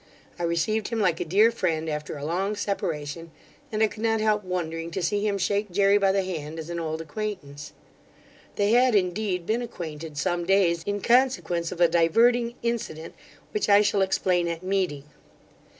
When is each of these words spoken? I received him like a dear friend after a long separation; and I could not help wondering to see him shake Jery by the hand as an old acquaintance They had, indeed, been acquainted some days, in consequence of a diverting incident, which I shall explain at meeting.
I 0.39 0.43
received 0.45 0.87
him 0.87 0.99
like 0.99 1.19
a 1.19 1.23
dear 1.25 1.51
friend 1.51 1.87
after 1.87 2.17
a 2.17 2.25
long 2.25 2.55
separation; 2.55 3.29
and 3.71 3.83
I 3.83 3.87
could 3.87 4.01
not 4.01 4.19
help 4.19 4.43
wondering 4.43 4.89
to 4.89 5.03
see 5.03 5.23
him 5.27 5.37
shake 5.37 5.69
Jery 5.69 5.99
by 5.99 6.11
the 6.11 6.23
hand 6.23 6.57
as 6.57 6.71
an 6.71 6.79
old 6.79 7.01
acquaintance 7.01 7.71
They 8.55 8.71
had, 8.71 8.95
indeed, 8.95 9.45
been 9.45 9.61
acquainted 9.61 10.17
some 10.17 10.43
days, 10.43 10.81
in 10.87 11.01
consequence 11.01 11.71
of 11.71 11.79
a 11.79 11.87
diverting 11.87 12.55
incident, 12.63 13.13
which 13.51 13.69
I 13.69 13.83
shall 13.83 14.01
explain 14.01 14.47
at 14.47 14.63
meeting. 14.63 15.03